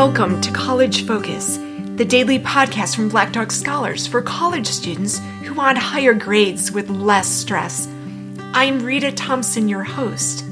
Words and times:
Welcome 0.00 0.40
to 0.40 0.50
College 0.50 1.04
Focus, 1.06 1.58
the 1.58 2.06
daily 2.06 2.38
podcast 2.38 2.96
from 2.96 3.10
Black 3.10 3.32
Dog 3.32 3.52
Scholars 3.52 4.06
for 4.06 4.22
college 4.22 4.66
students 4.66 5.18
who 5.42 5.52
want 5.52 5.76
higher 5.76 6.14
grades 6.14 6.72
with 6.72 6.88
less 6.88 7.28
stress. 7.28 7.86
I'm 8.54 8.82
Rita 8.82 9.12
Thompson, 9.12 9.68
your 9.68 9.84
host. 9.84 10.46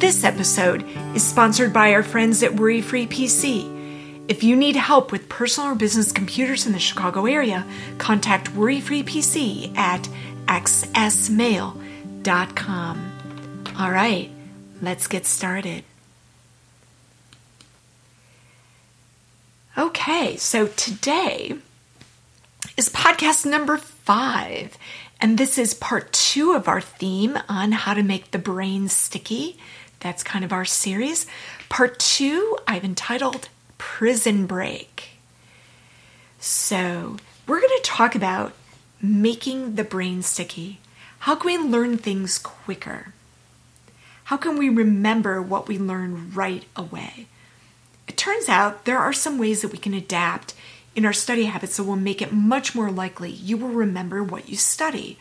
This 0.00 0.24
episode 0.24 0.84
is 1.14 1.24
sponsored 1.24 1.72
by 1.72 1.92
our 1.92 2.02
friends 2.02 2.42
at 2.42 2.56
Worry 2.56 2.80
Free 2.80 3.06
PC. 3.06 4.24
If 4.26 4.42
you 4.42 4.56
need 4.56 4.74
help 4.74 5.12
with 5.12 5.28
personal 5.28 5.70
or 5.70 5.76
business 5.76 6.10
computers 6.10 6.66
in 6.66 6.72
the 6.72 6.80
Chicago 6.80 7.26
area, 7.26 7.64
contact 7.98 8.52
Worry 8.52 8.80
Free 8.80 9.04
PC 9.04 9.76
at 9.76 10.08
xsmail.com. 10.46 11.72
All 13.78 13.92
right, 13.92 14.28
let's 14.82 15.06
get 15.06 15.24
started. 15.24 15.84
Okay, 19.78 20.36
so 20.38 20.68
today 20.68 21.54
is 22.78 22.88
podcast 22.88 23.44
number 23.44 23.76
five, 23.76 24.78
and 25.20 25.36
this 25.36 25.58
is 25.58 25.74
part 25.74 26.14
two 26.14 26.52
of 26.52 26.66
our 26.66 26.80
theme 26.80 27.38
on 27.46 27.72
how 27.72 27.92
to 27.92 28.02
make 28.02 28.30
the 28.30 28.38
brain 28.38 28.88
sticky. 28.88 29.58
That's 30.00 30.22
kind 30.22 30.46
of 30.46 30.52
our 30.52 30.64
series. 30.64 31.26
Part 31.68 31.98
two, 31.98 32.56
I've 32.66 32.86
entitled 32.86 33.50
Prison 33.76 34.46
Break. 34.46 35.18
So, 36.40 37.18
we're 37.46 37.60
going 37.60 37.76
to 37.76 37.82
talk 37.82 38.14
about 38.14 38.54
making 39.02 39.74
the 39.74 39.84
brain 39.84 40.22
sticky. 40.22 40.80
How 41.18 41.34
can 41.34 41.48
we 41.48 41.58
learn 41.58 41.98
things 41.98 42.38
quicker? 42.38 43.12
How 44.24 44.38
can 44.38 44.56
we 44.56 44.70
remember 44.70 45.42
what 45.42 45.68
we 45.68 45.76
learn 45.76 46.32
right 46.32 46.64
away? 46.76 47.26
It 48.16 48.20
turns 48.20 48.48
out 48.48 48.86
there 48.86 48.98
are 48.98 49.12
some 49.12 49.36
ways 49.36 49.60
that 49.60 49.72
we 49.72 49.76
can 49.76 49.92
adapt 49.92 50.54
in 50.94 51.04
our 51.04 51.12
study 51.12 51.44
habits 51.44 51.76
that 51.76 51.84
will 51.84 51.96
make 51.96 52.22
it 52.22 52.32
much 52.32 52.74
more 52.74 52.90
likely 52.90 53.30
you 53.30 53.58
will 53.58 53.68
remember 53.68 54.24
what 54.24 54.48
you 54.48 54.56
study. 54.56 55.18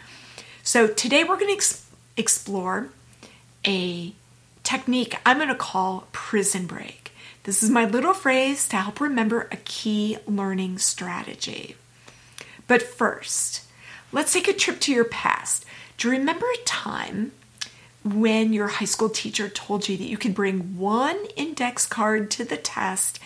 So, 0.63 0.87
today 0.87 1.25
we're 1.25 1.35
going 1.35 1.47
to 1.47 1.55
ex- 1.55 1.85
explore 2.15 2.87
a 3.67 4.13
technique 4.63 5.13
I'm 5.25 5.39
going 5.39 5.49
to 5.49 5.55
call 5.55 6.07
prison 6.13 6.67
break. 6.67 7.11
This 7.43 7.61
is 7.61 7.69
my 7.69 7.83
little 7.83 8.13
phrase 8.13 8.65
to 8.69 8.77
help 8.77 9.01
remember 9.01 9.49
a 9.51 9.57
key 9.57 10.17
learning 10.25 10.77
strategy. 10.77 11.75
But 12.65 12.81
first, 12.81 13.63
let's 14.13 14.31
take 14.31 14.47
a 14.47 14.53
trip 14.53 14.79
to 14.79 14.93
your 14.93 15.03
past. 15.03 15.65
Do 15.97 16.07
you 16.07 16.13
remember 16.13 16.45
a 16.45 16.63
time 16.63 17.33
when 18.05 18.53
your 18.53 18.67
high 18.67 18.85
school 18.85 19.09
teacher 19.09 19.49
told 19.49 19.89
you 19.89 19.97
that 19.97 20.03
you 20.03 20.17
could 20.17 20.35
bring 20.35 20.77
one 20.77 21.17
index 21.35 21.87
card 21.87 22.29
to 22.31 22.45
the 22.45 22.55
test 22.55 23.19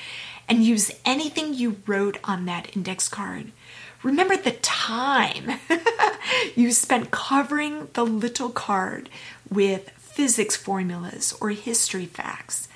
and 0.48 0.64
use 0.64 0.90
anything 1.06 1.54
you 1.54 1.78
wrote 1.86 2.18
on 2.24 2.46
that 2.46 2.76
index 2.76 3.10
card. 3.10 3.52
Remember 4.02 4.38
the 4.38 4.54
time 4.54 5.60
you 6.56 6.72
spent 6.72 7.12
covering 7.12 7.90
the 7.94 8.06
little 8.06 8.50
card 8.50 9.10
with 9.50 9.90
physics 9.90 10.56
formulas 10.56 11.36
or 11.42 11.50
history 11.50 12.06
facts. 12.06 12.70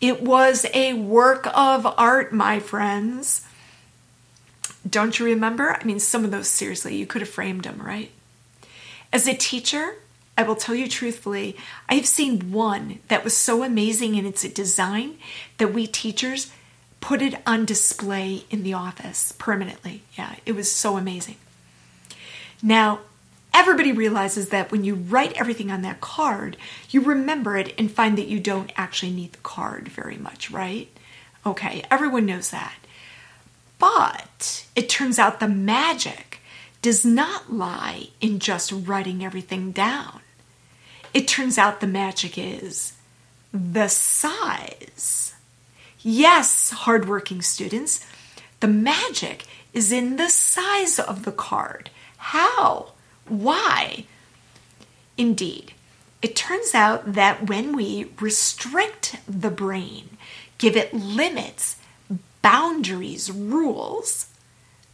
It 0.00 0.22
was 0.22 0.66
a 0.74 0.94
work 0.94 1.46
of 1.54 1.86
art, 1.96 2.32
my 2.32 2.58
friends. 2.58 3.46
Don't 4.88 5.18
you 5.20 5.24
remember? 5.24 5.78
I 5.80 5.84
mean, 5.84 6.00
some 6.00 6.24
of 6.24 6.32
those, 6.32 6.48
seriously, 6.48 6.96
you 6.96 7.06
could 7.06 7.22
have 7.22 7.28
framed 7.28 7.62
them, 7.62 7.80
right? 7.80 8.10
As 9.12 9.28
a 9.28 9.34
teacher, 9.34 9.94
I 10.36 10.42
will 10.42 10.56
tell 10.56 10.74
you 10.74 10.88
truthfully, 10.88 11.56
I've 11.88 12.06
seen 12.06 12.52
one 12.52 12.98
that 13.08 13.22
was 13.22 13.36
so 13.36 13.62
amazing 13.62 14.16
in 14.16 14.26
its 14.26 14.42
design 14.48 15.16
that 15.58 15.72
we 15.72 15.86
teachers 15.86 16.50
put 17.00 17.22
it 17.22 17.40
on 17.46 17.64
display 17.64 18.44
in 18.50 18.62
the 18.62 18.74
office 18.74 19.32
permanently. 19.38 20.02
Yeah, 20.16 20.36
it 20.44 20.52
was 20.52 20.72
so 20.72 20.96
amazing. 20.96 21.36
Now, 22.62 23.00
everybody 23.52 23.92
realizes 23.92 24.48
that 24.48 24.72
when 24.72 24.84
you 24.84 24.94
write 24.94 25.34
everything 25.34 25.70
on 25.70 25.82
that 25.82 26.00
card, 26.00 26.56
you 26.90 27.02
remember 27.02 27.56
it 27.56 27.74
and 27.78 27.90
find 27.90 28.18
that 28.18 28.28
you 28.28 28.40
don't 28.40 28.72
actually 28.76 29.12
need 29.12 29.32
the 29.32 29.38
card 29.38 29.88
very 29.88 30.16
much, 30.16 30.50
right? 30.50 30.88
Okay, 31.46 31.84
everyone 31.90 32.26
knows 32.26 32.50
that. 32.50 32.74
But 33.78 34.66
it 34.74 34.88
turns 34.88 35.18
out 35.18 35.40
the 35.40 35.48
magic 35.48 36.40
does 36.84 37.02
not 37.02 37.50
lie 37.50 38.08
in 38.20 38.38
just 38.38 38.70
writing 38.70 39.24
everything 39.24 39.72
down. 39.72 40.20
It 41.14 41.26
turns 41.26 41.56
out 41.56 41.80
the 41.80 41.86
magic 41.86 42.36
is 42.36 42.92
the 43.54 43.88
size. 43.88 45.32
Yes, 46.00 46.72
hardworking 46.72 47.40
students, 47.40 48.04
the 48.60 48.68
magic 48.68 49.46
is 49.72 49.92
in 49.92 50.16
the 50.16 50.28
size 50.28 50.98
of 50.98 51.24
the 51.24 51.32
card. 51.32 51.88
How? 52.18 52.92
Why? 53.28 54.04
Indeed, 55.16 55.72
it 56.20 56.36
turns 56.36 56.74
out 56.74 57.14
that 57.14 57.48
when 57.48 57.74
we 57.74 58.10
restrict 58.20 59.16
the 59.26 59.48
brain, 59.48 60.18
give 60.58 60.76
it 60.76 60.92
limits, 60.92 61.76
boundaries, 62.42 63.30
rules, 63.32 64.26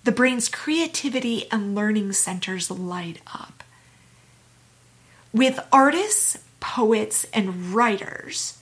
the 0.05 0.13
brain's 0.13 0.49
creativity 0.49 1.51
and 1.51 1.75
learning 1.75 2.13
centers 2.13 2.71
light 2.71 3.21
up. 3.33 3.63
With 5.33 5.61
artists, 5.73 6.39
poets, 6.59 7.27
and 7.33 7.75
writers, 7.75 8.59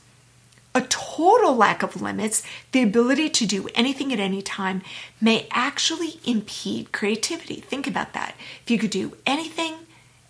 a 0.75 0.83
total 0.83 1.57
lack 1.57 1.83
of 1.83 2.03
limits, 2.03 2.43
the 2.73 2.83
ability 2.83 3.31
to 3.31 3.47
do 3.47 3.69
anything 3.75 4.13
at 4.13 4.21
any 4.21 4.43
time, 4.43 4.83
may 5.21 5.49
actually 5.51 6.21
impede 6.25 6.93
creativity. 6.93 7.57
Think 7.57 7.87
about 7.87 8.13
that. 8.13 8.35
If 8.65 8.71
you 8.71 8.79
could 8.79 8.91
do 8.91 9.17
anything 9.27 9.75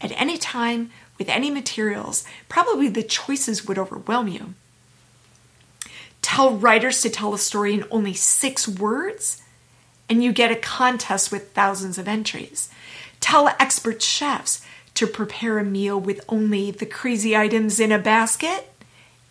at 0.01 0.13
any 0.13 0.39
time 0.39 0.91
with 1.19 1.29
any 1.29 1.51
materials, 1.51 2.25
probably 2.49 2.89
the 2.89 3.03
choices 3.03 3.67
would 3.67 3.79
overwhelm 3.79 4.29
you. 4.29 4.55
Tell 6.23 6.57
writers 6.57 7.01
to 7.03 7.11
tell 7.11 7.35
a 7.35 7.39
story 7.39 7.75
in 7.75 7.85
only 7.91 8.15
six 8.15 8.69
words, 8.69 9.43
and 10.09 10.23
you 10.23 10.33
get 10.33 10.51
a 10.51 10.57
contest 10.57 11.31
with 11.31 11.53
thousands 11.53 11.99
of 11.99 12.09
entries. 12.09 12.71
Tell 13.21 13.49
expert 13.49 14.03
chefs 14.03 14.65
to 14.95 15.07
prepare 15.07 15.59
a 15.59 15.65
meal 15.65 16.01
with 16.01 16.25
only 16.29 16.71
the 16.71 16.87
crazy 16.87 17.37
items 17.37 17.79
in 17.79 17.93
a 17.93 17.99
basket, 17.99 18.73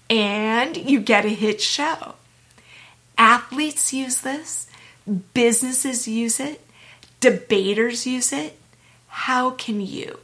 and 0.10 0.78
you 0.78 1.00
get 1.00 1.26
a 1.26 1.30
hit 1.30 1.62
show. 1.62 2.16
Athletes 3.18 3.94
use 3.94 4.22
this, 4.22 4.68
businesses 5.34 6.08
use 6.08 6.40
it, 6.40 6.62
debaters 7.20 8.06
use 8.06 8.32
it. 8.32 8.58
How 9.08 9.52
can 9.52 9.82
you? 9.82 10.20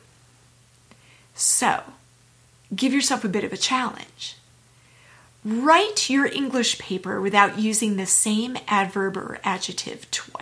So, 1.33 1.83
give 2.75 2.93
yourself 2.93 3.23
a 3.23 3.29
bit 3.29 3.43
of 3.43 3.51
a 3.51 3.57
challenge. 3.57 4.37
Write 5.43 6.09
your 6.09 6.25
English 6.25 6.79
paper 6.79 7.19
without 7.19 7.59
using 7.59 7.97
the 7.97 8.05
same 8.05 8.57
adverb 8.67 9.17
or 9.17 9.39
adjective 9.43 10.09
twice. 10.09 10.32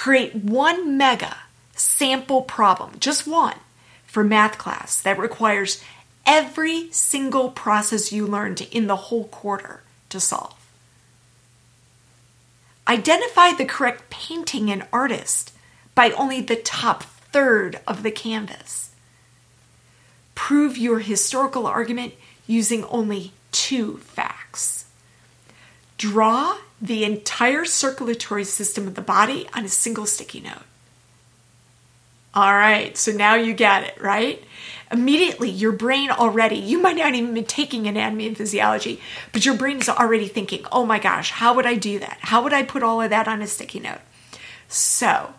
Create 0.00 0.34
one 0.34 0.96
mega 0.96 1.36
sample 1.76 2.40
problem, 2.40 2.92
just 3.00 3.26
one, 3.26 3.58
for 4.06 4.24
math 4.24 4.56
class 4.56 4.98
that 5.02 5.18
requires 5.18 5.84
every 6.24 6.90
single 6.90 7.50
process 7.50 8.10
you 8.10 8.26
learned 8.26 8.66
in 8.72 8.86
the 8.86 8.96
whole 8.96 9.24
quarter 9.24 9.82
to 10.08 10.18
solve. 10.18 10.56
Identify 12.88 13.52
the 13.52 13.66
correct 13.66 14.08
painting 14.08 14.70
and 14.70 14.86
artist 14.90 15.52
by 15.94 16.12
only 16.12 16.40
the 16.40 16.56
top 16.56 17.02
third 17.02 17.78
of 17.86 18.02
the 18.02 18.10
canvas. 18.10 18.92
Prove 20.34 20.78
your 20.78 21.00
historical 21.00 21.66
argument 21.66 22.14
using 22.46 22.86
only 22.86 23.34
two 23.52 23.98
facts. 23.98 24.86
Draw 26.00 26.56
the 26.80 27.04
entire 27.04 27.66
circulatory 27.66 28.44
system 28.44 28.86
of 28.86 28.94
the 28.94 29.02
body 29.02 29.46
on 29.52 29.66
a 29.66 29.68
single 29.68 30.06
sticky 30.06 30.40
note. 30.40 30.62
All 32.32 32.54
right, 32.54 32.96
so 32.96 33.12
now 33.12 33.34
you 33.34 33.52
get 33.52 33.82
it, 33.82 34.00
right? 34.00 34.42
Immediately, 34.90 35.50
your 35.50 35.72
brain 35.72 36.10
already, 36.10 36.56
you 36.56 36.80
might 36.80 36.96
not 36.96 37.14
even 37.14 37.34
be 37.34 37.42
taking 37.42 37.86
anatomy 37.86 38.26
and 38.28 38.34
physiology, 38.34 38.98
but 39.34 39.44
your 39.44 39.54
brain 39.54 39.76
is 39.76 39.90
already 39.90 40.26
thinking, 40.26 40.64
oh 40.72 40.86
my 40.86 40.98
gosh, 40.98 41.32
how 41.32 41.54
would 41.54 41.66
I 41.66 41.74
do 41.74 41.98
that? 41.98 42.16
How 42.22 42.42
would 42.42 42.54
I 42.54 42.62
put 42.62 42.82
all 42.82 43.02
of 43.02 43.10
that 43.10 43.28
on 43.28 43.42
a 43.42 43.46
sticky 43.46 43.80
note? 43.80 44.00
So, 44.68 45.34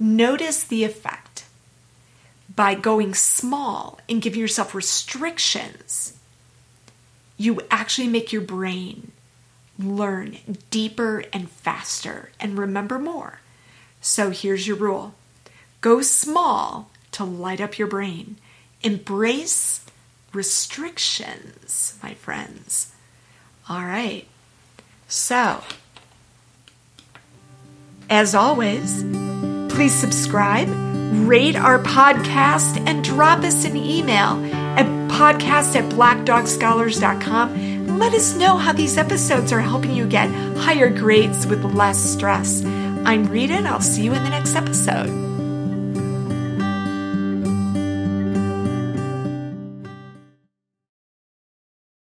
notice 0.00 0.64
the 0.64 0.82
effect. 0.82 1.44
By 2.56 2.74
going 2.74 3.14
small 3.14 4.00
and 4.08 4.20
giving 4.20 4.40
yourself 4.40 4.74
restrictions, 4.74 6.18
you 7.36 7.60
actually 7.70 8.08
make 8.08 8.32
your 8.32 8.42
brain 8.42 9.12
learn 9.82 10.38
deeper 10.70 11.24
and 11.32 11.50
faster 11.50 12.30
and 12.38 12.58
remember 12.58 12.98
more. 12.98 13.40
So, 14.00 14.30
here's 14.30 14.66
your 14.66 14.76
rule 14.76 15.14
Go 15.80 16.02
small 16.02 16.90
to 17.12 17.24
light 17.24 17.60
up 17.60 17.78
your 17.78 17.88
brain. 17.88 18.36
Embrace 18.82 19.84
restrictions, 20.32 21.98
my 22.02 22.14
friends. 22.14 22.92
All 23.68 23.82
right. 23.82 24.26
So, 25.08 25.62
as 28.08 28.34
always, 28.34 29.02
please 29.72 29.94
subscribe, 29.94 30.68
rate 31.26 31.56
our 31.56 31.78
podcast, 31.78 32.84
and 32.86 33.02
drop 33.04 33.40
us 33.40 33.64
an 33.64 33.76
email 33.76 34.44
at 34.78 34.86
podcast 35.10 35.76
at 35.76 35.90
blackdogscholars.com 35.92 37.79
let 37.98 38.14
us 38.14 38.34
know 38.34 38.56
how 38.56 38.72
these 38.72 38.96
episodes 38.96 39.52
are 39.52 39.60
helping 39.60 39.94
you 39.94 40.06
get 40.06 40.30
higher 40.56 40.90
grades 40.90 41.46
with 41.46 41.64
less 41.64 41.98
stress. 41.98 42.64
I'm 43.04 43.24
Rita, 43.24 43.54
and 43.54 43.66
I'll 43.66 43.80
see 43.80 44.02
you 44.02 44.12
in 44.14 44.22
the 44.22 44.30
next 44.30 44.54
episode. 44.54 45.29